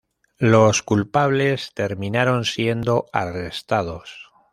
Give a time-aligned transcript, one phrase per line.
[0.39, 4.31] Los culpables terminaron siendo arrestados.